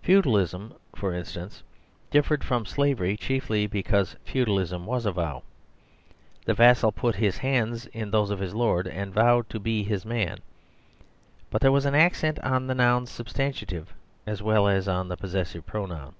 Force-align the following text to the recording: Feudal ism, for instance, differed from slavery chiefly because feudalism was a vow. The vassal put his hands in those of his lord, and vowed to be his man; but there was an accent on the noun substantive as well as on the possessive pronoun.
Feudal 0.00 0.38
ism, 0.38 0.72
for 0.96 1.12
instance, 1.12 1.62
differed 2.10 2.42
from 2.42 2.64
slavery 2.64 3.18
chiefly 3.18 3.66
because 3.66 4.16
feudalism 4.24 4.86
was 4.86 5.04
a 5.04 5.12
vow. 5.12 5.42
The 6.46 6.54
vassal 6.54 6.90
put 6.90 7.16
his 7.16 7.36
hands 7.36 7.84
in 7.88 8.10
those 8.10 8.30
of 8.30 8.38
his 8.38 8.54
lord, 8.54 8.86
and 8.88 9.12
vowed 9.12 9.50
to 9.50 9.60
be 9.60 9.82
his 9.84 10.06
man; 10.06 10.38
but 11.50 11.60
there 11.60 11.70
was 11.70 11.84
an 11.84 11.94
accent 11.94 12.38
on 12.38 12.66
the 12.66 12.74
noun 12.74 13.04
substantive 13.04 13.92
as 14.26 14.42
well 14.42 14.68
as 14.68 14.88
on 14.88 15.08
the 15.08 15.18
possessive 15.18 15.66
pronoun. 15.66 16.14